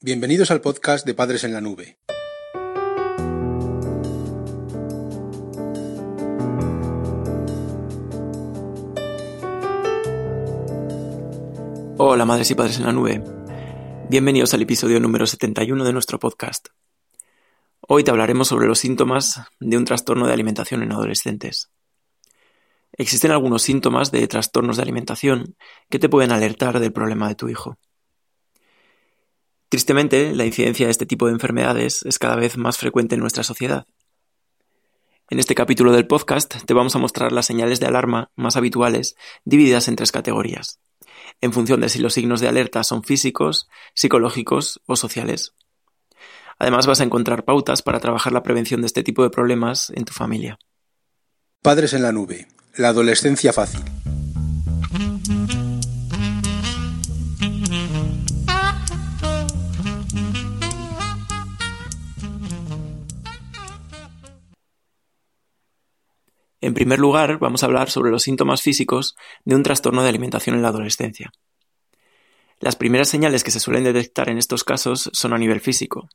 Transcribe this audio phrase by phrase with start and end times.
[0.00, 1.98] Bienvenidos al podcast de Padres en la Nube.
[11.96, 13.24] Hola madres y padres en la nube.
[14.08, 16.68] Bienvenidos al episodio número 71 de nuestro podcast.
[17.80, 21.72] Hoy te hablaremos sobre los síntomas de un trastorno de alimentación en adolescentes.
[22.92, 25.56] Existen algunos síntomas de trastornos de alimentación
[25.90, 27.78] que te pueden alertar del problema de tu hijo.
[29.68, 33.42] Tristemente, la incidencia de este tipo de enfermedades es cada vez más frecuente en nuestra
[33.42, 33.86] sociedad.
[35.28, 39.14] En este capítulo del podcast te vamos a mostrar las señales de alarma más habituales
[39.44, 40.80] divididas en tres categorías,
[41.42, 45.52] en función de si los signos de alerta son físicos, psicológicos o sociales.
[46.58, 50.06] Además vas a encontrar pautas para trabajar la prevención de este tipo de problemas en
[50.06, 50.58] tu familia.
[51.60, 53.82] Padres en la nube, la adolescencia fácil.
[66.68, 69.16] En primer lugar, vamos a hablar sobre los síntomas físicos
[69.46, 71.32] de un trastorno de alimentación en la adolescencia.
[72.60, 76.10] Las primeras señales que se suelen detectar en estos casos son a nivel físico.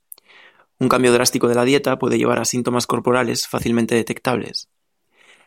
[0.77, 4.69] Un cambio drástico de la dieta puede llevar a síntomas corporales fácilmente detectables.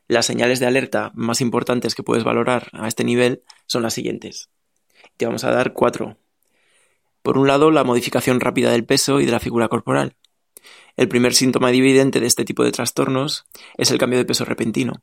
[0.09, 4.51] Las señales de alerta más importantes que puedes valorar a este nivel son las siguientes.
[5.17, 6.17] Te vamos a dar cuatro.
[7.23, 10.17] Por un lado, la modificación rápida del peso y de la figura corporal.
[10.97, 13.45] El primer síntoma evidente de este tipo de trastornos
[13.77, 15.03] es el cambio de peso repentino.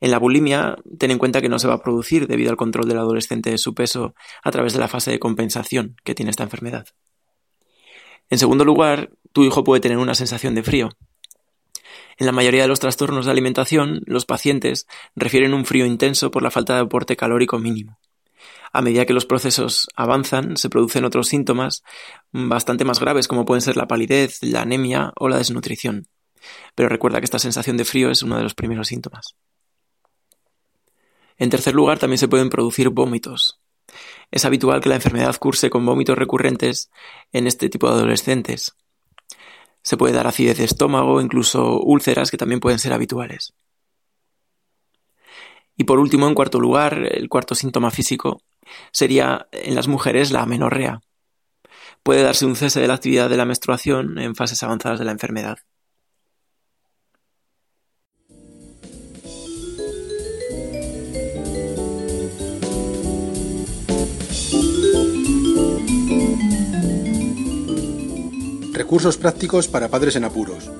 [0.00, 2.86] En la bulimia, ten en cuenta que no se va a producir debido al control
[2.86, 6.42] del adolescente de su peso a través de la fase de compensación que tiene esta
[6.42, 6.86] enfermedad.
[8.28, 10.90] En segundo lugar, tu hijo puede tener una sensación de frío.
[12.18, 16.42] En la mayoría de los trastornos de alimentación, los pacientes refieren un frío intenso por
[16.42, 17.98] la falta de aporte calórico mínimo.
[18.72, 21.82] A medida que los procesos avanzan, se producen otros síntomas
[22.32, 26.08] bastante más graves, como pueden ser la palidez, la anemia o la desnutrición.
[26.74, 29.36] Pero recuerda que esta sensación de frío es uno de los primeros síntomas.
[31.38, 33.60] En tercer lugar, también se pueden producir vómitos.
[34.30, 36.90] Es habitual que la enfermedad curse con vómitos recurrentes
[37.32, 38.76] en este tipo de adolescentes.
[39.82, 43.54] Se puede dar acidez de estómago, incluso úlceras que también pueden ser habituales.
[45.76, 48.40] Y por último, en cuarto lugar, el cuarto síntoma físico
[48.92, 51.00] sería en las mujeres la amenorrea.
[52.02, 55.12] Puede darse un cese de la actividad de la menstruación en fases avanzadas de la
[55.12, 55.58] enfermedad.
[68.72, 70.70] Recursos prácticos para padres en apuros.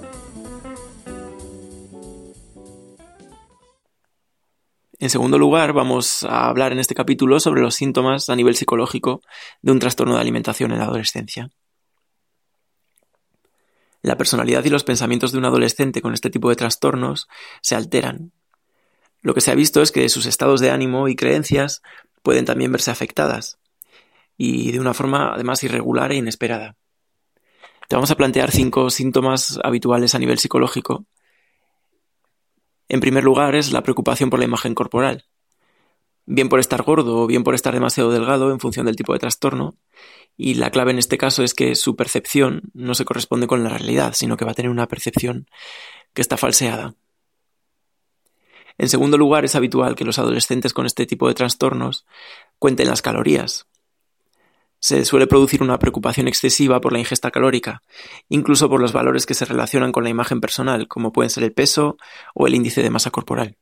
[5.06, 9.22] En segundo lugar, vamos a hablar en este capítulo sobre los síntomas a nivel psicológico
[9.62, 11.49] de un trastorno de alimentación en la adolescencia.
[14.03, 17.28] La personalidad y los pensamientos de un adolescente con este tipo de trastornos
[17.62, 18.33] se alteran.
[19.22, 21.83] Lo que se ha visto es que sus estados de ánimo y creencias
[22.25, 23.61] pueden también verse afectadas,
[24.37, 26.75] y de una forma además irregular e inesperada.
[27.87, 31.06] Te vamos a plantear cinco síntomas habituales a nivel psicológico
[32.88, 35.24] en primer lugar es la preocupación por la imagen corporal.
[36.24, 39.19] Bien por estar gordo o bien por estar demasiado delgado en función del tipo de
[39.19, 39.76] trastorno.
[40.36, 43.70] Y la clave en este caso es que su percepción no se corresponde con la
[43.70, 45.48] realidad, sino que va a tener una percepción
[46.12, 46.94] que está falseada.
[48.78, 52.06] En segundo lugar, es habitual que los adolescentes con este tipo de trastornos
[52.58, 53.66] cuenten las calorías,
[54.78, 57.82] se suele producir una preocupación excesiva por la ingesta calórica,
[58.28, 61.53] incluso por los valores que se relacionan con la imagen personal, como pueden ser el
[61.53, 61.97] peso
[62.34, 63.56] o el índice de masa corporal.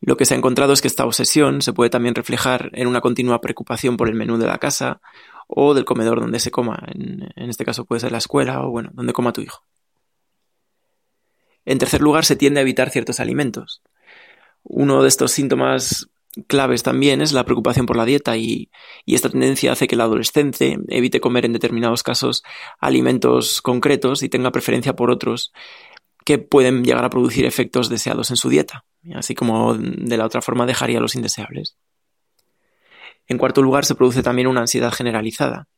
[0.00, 3.00] Lo que se ha encontrado es que esta obsesión se puede también reflejar en una
[3.00, 5.00] continua preocupación por el menú de la casa
[5.48, 8.90] o del comedor donde se coma, en, este caso puede ser la escuela o bueno,
[8.92, 9.64] donde coma tu hijo.
[11.64, 13.82] En tercer lugar, se tiende a evitar ciertos alimentos.
[14.62, 16.08] Uno de estos síntomas
[16.46, 18.70] claves también es la preocupación por la dieta y,
[19.06, 22.42] esta tendencia hace que el adolescente evite comer en determinados casos
[22.78, 25.52] alimentos concretos y tenga preferencia por otros
[26.24, 28.84] que pueden llegar a producir efectos deseados en su dieta,
[29.14, 31.76] así como de la otra forma dejaría los indeseables.
[33.28, 35.68] En cuarto lugar, se produce también una ansiedad generalizada.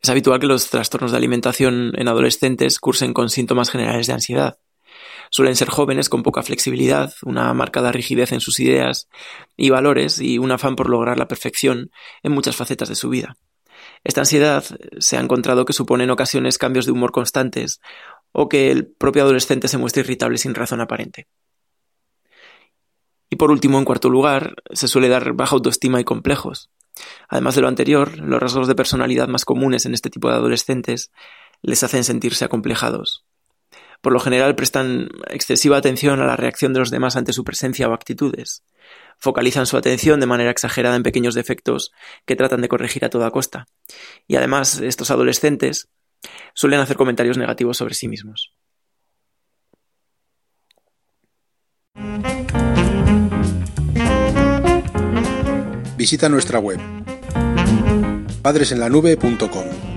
[0.00, 4.58] Es habitual que los trastornos de alimentación en adolescentes cursen con síntomas generales de ansiedad.
[5.30, 9.08] Suelen ser jóvenes con poca flexibilidad, una marcada rigidez en sus ideas
[9.56, 11.90] y valores y un afán por lograr la perfección
[12.22, 13.36] en muchas facetas de su vida.
[14.04, 14.64] Esta ansiedad
[14.98, 17.80] se ha encontrado que supone en ocasiones cambios de humor constantes
[18.32, 21.26] o que el propio adolescente se muestre irritable sin razón aparente.
[23.30, 26.70] Y por último, en cuarto lugar, se suele dar baja autoestima y complejos.
[27.28, 31.12] Además de lo anterior, los rasgos de personalidad más comunes en este tipo de adolescentes
[31.62, 33.24] les hacen sentirse acomplejados.
[34.00, 37.88] Por lo general prestan excesiva atención a la reacción de los demás ante su presencia
[37.88, 38.64] o actitudes.
[39.18, 41.92] Focalizan su atención de manera exagerada en pequeños defectos
[42.24, 43.66] que tratan de corregir a toda costa.
[44.26, 45.88] Y además, estos adolescentes
[46.54, 48.52] suelen hacer comentarios negativos sobre sí mismos.
[55.96, 56.78] Visita nuestra web
[58.42, 59.87] padresenlanube.com.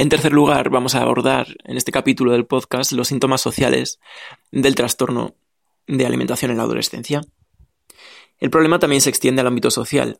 [0.00, 3.98] En tercer lugar, vamos a abordar en este capítulo del podcast los síntomas sociales
[4.52, 5.34] del trastorno
[5.88, 7.20] de alimentación en la adolescencia.
[8.38, 10.16] El problema también se extiende al ámbito social.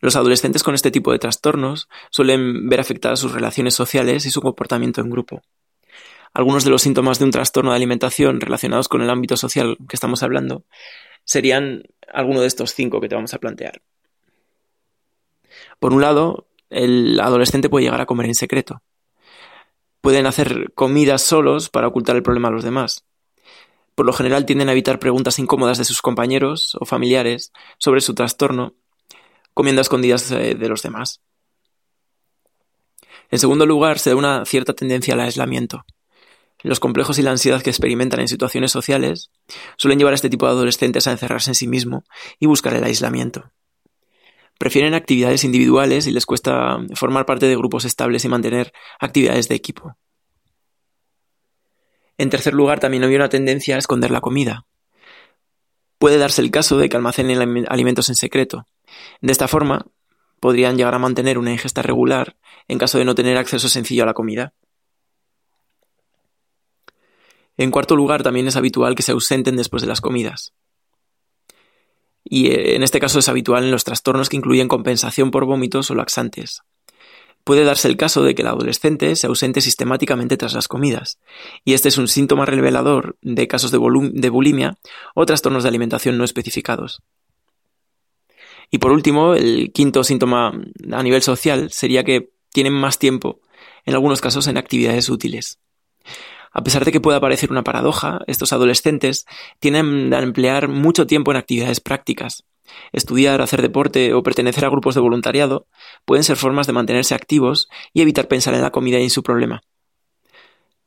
[0.00, 4.40] Los adolescentes con este tipo de trastornos suelen ver afectadas sus relaciones sociales y su
[4.40, 5.42] comportamiento en grupo.
[6.32, 9.96] Algunos de los síntomas de un trastorno de alimentación relacionados con el ámbito social que
[9.96, 10.64] estamos hablando
[11.24, 13.82] serían alguno de estos cinco que te vamos a plantear.
[15.78, 18.82] Por un lado, el adolescente puede llegar a comer en secreto.
[20.00, 23.04] Pueden hacer comidas solos para ocultar el problema a los demás.
[23.94, 28.14] Por lo general tienden a evitar preguntas incómodas de sus compañeros o familiares sobre su
[28.14, 28.74] trastorno,
[29.54, 31.20] comiendo escondidas eh, de los demás.
[33.30, 35.84] En segundo lugar, se da una cierta tendencia al aislamiento.
[36.62, 39.30] Los complejos y la ansiedad que experimentan en situaciones sociales
[39.76, 42.04] suelen llevar a este tipo de adolescentes a encerrarse en sí mismo
[42.40, 43.50] y buscar el aislamiento.
[44.58, 49.54] Prefieren actividades individuales y les cuesta formar parte de grupos estables y mantener actividades de
[49.54, 49.96] equipo.
[52.18, 54.66] En tercer lugar, también hay una tendencia a esconder la comida.
[55.98, 58.66] Puede darse el caso de que almacenen alimentos en secreto.
[59.20, 59.86] De esta forma,
[60.40, 64.06] podrían llegar a mantener una ingesta regular en caso de no tener acceso sencillo a
[64.06, 64.52] la comida.
[67.56, 70.52] En cuarto lugar, también es habitual que se ausenten después de las comidas.
[72.28, 75.90] Y eh, en este caso es habitual en los trastornos que incluyen compensación por vómitos
[75.90, 76.62] o laxantes.
[77.44, 81.18] Puede darse el caso de que el adolescente se ausente sistemáticamente tras las comidas,
[81.64, 83.78] y este es un síntoma revelador de casos de,
[84.12, 84.76] de bulimia
[85.14, 87.00] o trastornos de alimentación no especificados.
[88.70, 90.52] Y por último, el quinto síntoma
[90.92, 93.40] a nivel social sería que tienen más tiempo,
[93.86, 95.58] en algunos casos, en actividades útiles.
[96.52, 99.26] A pesar de que pueda parecer una paradoja, estos adolescentes
[99.58, 102.44] tienen a emplear mucho tiempo en actividades prácticas.
[102.92, 105.66] Estudiar, hacer deporte o pertenecer a grupos de voluntariado
[106.04, 109.22] pueden ser formas de mantenerse activos y evitar pensar en la comida y en su
[109.22, 109.62] problema.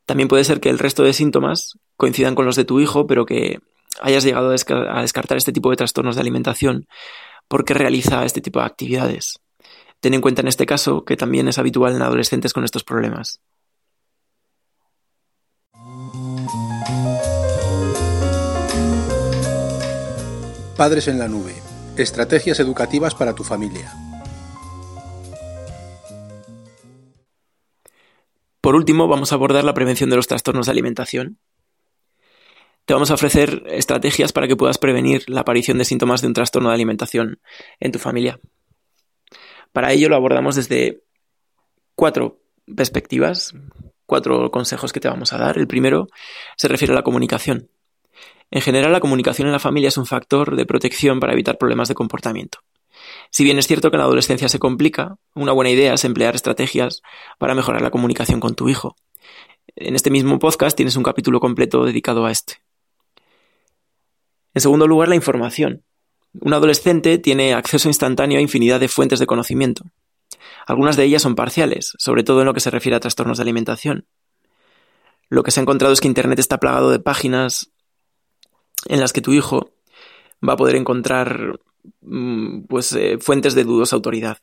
[0.06, 3.26] También puede ser que el resto de síntomas coincidan con los de tu hijo, pero
[3.26, 3.60] que
[4.02, 6.88] hayas llegado a descartar este tipo de trastornos de alimentación
[7.48, 9.40] porque realiza este tipo de actividades.
[10.00, 13.42] Ten en cuenta en este caso que también es habitual en adolescentes con estos problemas.
[20.78, 21.54] Padres en la Nube.
[21.98, 23.94] Estrategias educativas para tu familia.
[28.62, 31.40] Por último, vamos a abordar la prevención de los trastornos de alimentación.
[32.86, 36.34] Te vamos a ofrecer estrategias para que puedas prevenir la aparición de síntomas de un
[36.34, 37.42] trastorno de alimentación
[37.80, 38.40] en tu familia.
[39.74, 41.04] Para ello lo abordamos desde
[41.96, 42.42] cuatro
[42.76, 43.54] perspectivas,
[44.06, 45.58] cuatro consejos que te vamos a dar.
[45.58, 46.08] El primero
[46.56, 47.70] se refiere a la comunicación.
[48.52, 51.88] En general, la comunicación en la familia es un factor de protección para evitar problemas
[51.88, 52.60] de comportamiento.
[53.32, 56.36] Si bien es cierto que en la adolescencia se complica, una buena idea es emplear
[56.36, 57.02] estrategias
[57.40, 58.98] para mejorar la comunicación con tu hijo.
[59.78, 62.56] En este mismo podcast tienes un capítulo completo dedicado a este.
[64.54, 65.84] En segundo lugar, la información.
[66.34, 69.86] Un adolescente tiene acceso instantáneo a infinidad de fuentes de conocimiento.
[70.68, 73.44] Algunas de ellas son parciales, sobre todo en lo que se refiere a trastornos de
[73.44, 74.08] alimentación.
[75.30, 77.72] Lo que se ha encontrado es que Internet está plagado de páginas
[78.88, 79.72] en las que tu hijo
[80.48, 81.60] va a poder encontrar
[82.02, 84.38] mm, pues, eh, fuentes de dudosa autoridad.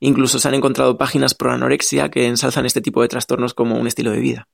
[0.00, 3.86] Incluso se han encontrado páginas pro anorexia que ensalzan este tipo de trastornos como un
[3.86, 4.48] estilo de vida.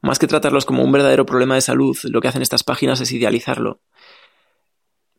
[0.00, 3.12] Más que tratarlos como un verdadero problema de salud, lo que hacen estas páginas es
[3.12, 3.80] idealizarlo.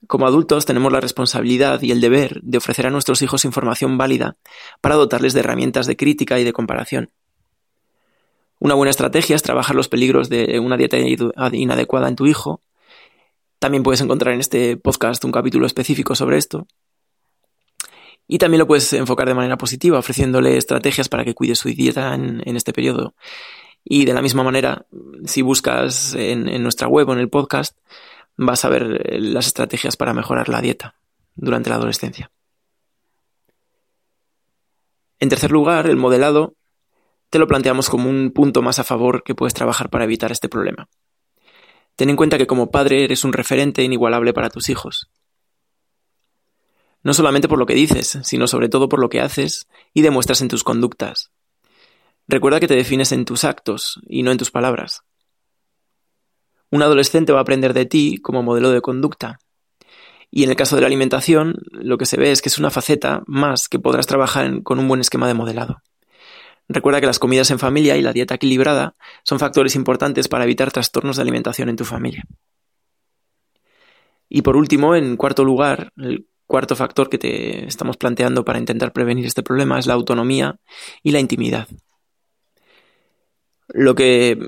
[0.08, 4.38] Como adultos tenemos la responsabilidad y el deber de ofrecer a nuestros hijos información válida
[4.80, 7.12] para dotarles de herramientas de crítica y de comparación.
[8.60, 12.62] Una buena estrategia es trabajar los peligros de una dieta inadecuada en tu hijo
[13.60, 16.68] también puedes encontrar en este podcast un capítulo específico sobre esto.
[18.28, 22.14] Y también lo puedes enfocar de manera positiva, ofreciéndole estrategias para que cuide su dieta
[22.14, 23.16] en, este periodo.
[23.84, 24.86] Y de la misma manera,
[25.26, 27.78] si buscas en, nuestra web o en el podcast,
[28.36, 30.96] vas a ver eh, las estrategias para mejorar la dieta
[31.36, 32.32] durante la adolescencia.
[35.20, 36.54] En tercer lugar, el modelado
[37.30, 40.50] te lo planteamos como un punto más a favor que puedes trabajar para evitar este
[40.50, 40.90] problema.
[41.98, 45.10] Ten en cuenta que como padre eres un referente inigualable para tus hijos.
[47.04, 50.42] no solamente por lo que dices, sino sobre todo por lo que haces y demuestras
[50.42, 51.32] en tus conductas.
[52.28, 55.04] Recuerda que te defines en tus actos y no en tus palabras.
[56.70, 59.40] Un adolescente va a aprender de ti como modelo de conducta.
[60.30, 62.72] Y en el caso de la alimentación, lo que se ve es que es una
[62.72, 65.82] faceta más que podrás trabajar con un buen esquema de modelado.
[66.70, 70.72] Recuerda que las comidas en familia y la dieta equilibrada son factores importantes para evitar
[70.72, 72.26] trastornos de alimentación en tu familia.
[74.30, 78.92] Y por último, en cuarto lugar, el cuarto factor que te estamos planteando para intentar
[78.92, 80.60] prevenir este problema es la autonomía
[81.04, 81.68] y la intimidad.
[83.70, 84.40] Lo que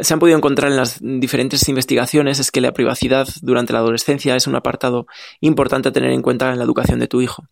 [0.00, 4.36] se han podido encontrar en las diferentes investigaciones es que la privacidad durante la adolescencia
[4.36, 5.06] es un apartado
[5.40, 7.44] importante a tener en cuenta en la educación de tu hijo.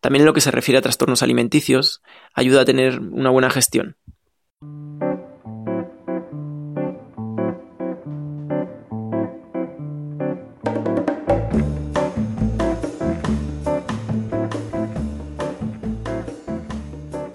[0.00, 2.02] También en lo que se refiere a trastornos alimenticios,
[2.34, 3.96] ayuda a tener una buena gestión.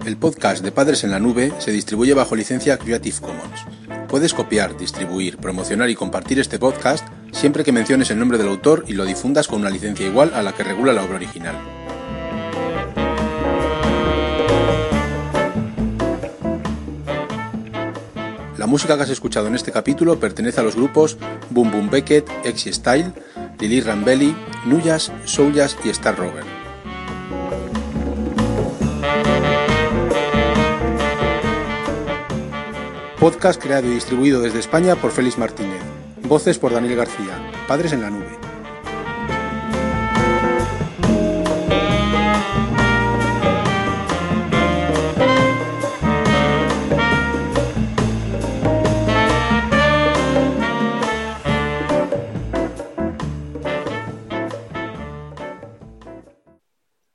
[0.04, 3.64] El podcast de Padres en la Nube se distribuye bajo licencia Creative Commons.
[4.08, 8.84] Puedes copiar, distribuir, promocionar y compartir este podcast siempre que menciones el nombre del autor
[8.86, 11.56] y lo difundas con una licencia igual a la que regula la obra original.
[18.66, 21.16] La música que has escuchado en este capítulo pertenece a los grupos
[21.50, 23.12] Boom Boom Beckett, Exy Style,
[23.60, 26.42] Lily Rambelli, Nuyas, Souljas y Star Rover.
[33.20, 35.80] Podcast creado y distribuido desde España por Félix Martínez.
[36.24, 37.38] Voces por Daniel García.
[37.68, 38.45] Padres en la nube.